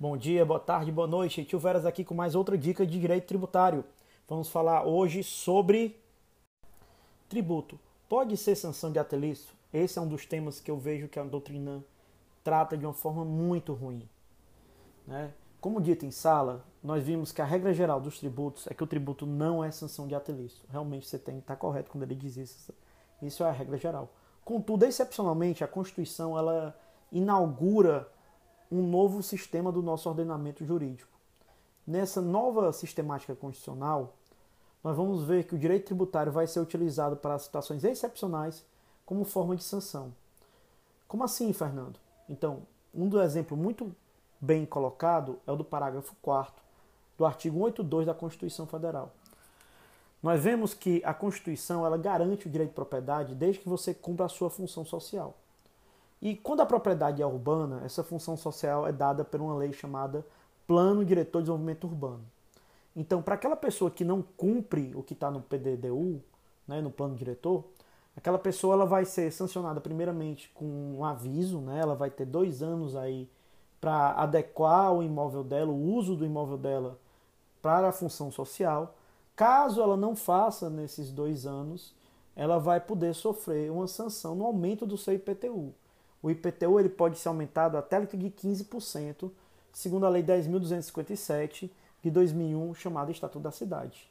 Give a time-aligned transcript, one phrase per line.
[0.00, 1.44] Bom dia, boa tarde, boa noite.
[1.44, 3.84] Tio Veras aqui com mais outra dica de direito tributário.
[4.28, 6.00] Vamos falar hoje sobre
[7.28, 7.80] tributo.
[8.08, 9.52] Pode ser sanção de atelício?
[9.74, 11.84] Esse é um dos temas que eu vejo que a doutrina
[12.44, 14.08] trata de uma forma muito ruim.
[15.04, 15.34] Né?
[15.60, 18.86] Como dito em sala, nós vimos que a regra geral dos tributos é que o
[18.86, 20.64] tributo não é sanção de atelício.
[20.70, 22.72] Realmente você tem que estar correto quando ele diz isso.
[23.20, 24.14] Isso é a regra geral.
[24.44, 26.78] Contudo, excepcionalmente, a Constituição ela
[27.10, 28.08] inaugura
[28.70, 31.10] um novo sistema do nosso ordenamento jurídico.
[31.86, 34.14] Nessa nova sistemática constitucional,
[34.84, 38.64] nós vamos ver que o direito tributário vai ser utilizado para situações excepcionais
[39.04, 40.12] como forma de sanção.
[41.06, 41.98] Como assim, Fernando?
[42.28, 42.62] Então,
[42.94, 43.94] um dos exemplos muito
[44.40, 46.62] bem colocado é o do parágrafo 4
[47.16, 49.12] do artigo 182 da Constituição Federal.
[50.22, 54.26] Nós vemos que a Constituição ela garante o direito de propriedade desde que você cumpra
[54.26, 55.34] a sua função social.
[56.20, 60.26] E quando a propriedade é urbana, essa função social é dada por uma lei chamada
[60.66, 62.24] Plano Diretor de Desenvolvimento Urbano.
[62.94, 66.20] Então, para aquela pessoa que não cumpre o que está no PDDU,
[66.66, 67.64] né, no plano diretor,
[68.16, 72.60] aquela pessoa ela vai ser sancionada primeiramente com um aviso, né, ela vai ter dois
[72.62, 73.30] anos aí
[73.80, 76.98] para adequar o imóvel dela, o uso do imóvel dela
[77.62, 78.96] para a função social.
[79.36, 81.94] Caso ela não faça nesses dois anos,
[82.34, 85.72] ela vai poder sofrer uma sanção no aumento do seu IPTU.
[86.22, 89.30] O IPTU ele pode ser aumentado até de 15%,
[89.72, 91.70] segundo a Lei 10.257
[92.02, 94.10] de 2001, chamada Estatuto da Cidade.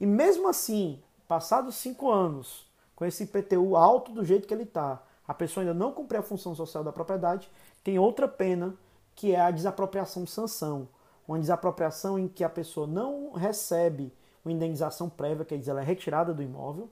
[0.00, 5.02] E mesmo assim, passados cinco anos, com esse IPTU alto do jeito que ele está,
[5.26, 7.50] a pessoa ainda não cumprir a função social da propriedade,
[7.82, 8.74] tem outra pena,
[9.14, 10.88] que é a desapropriação de sanção.
[11.26, 14.12] Uma desapropriação em que a pessoa não recebe
[14.44, 16.90] uma indenização prévia, quer dizer, ela é retirada do imóvel,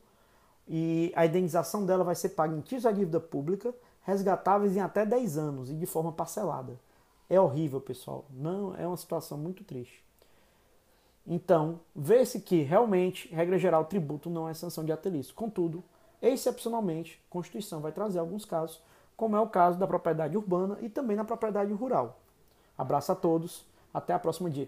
[0.66, 5.06] e a indenização dela vai ser paga em títulos da dívida pública, resgatáveis em até
[5.06, 6.78] 10 anos e de forma parcelada.
[7.28, 8.24] É horrível, pessoal.
[8.30, 10.04] Não é uma situação muito triste.
[11.26, 15.34] Então, vê-se que realmente, regra geral, tributo não é sanção de atelício.
[15.34, 15.82] Contudo,
[16.20, 18.82] excepcionalmente, a Constituição vai trazer alguns casos,
[19.16, 22.18] como é o caso da propriedade urbana e também na propriedade rural.
[22.76, 23.64] Abraço a todos,
[23.94, 24.60] até a próxima dica.